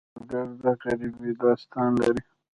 سوالګر 0.09 0.47
د 0.61 0.63
غریبۍ 0.81 1.31
داستان 1.41 1.89
لري 2.01 2.23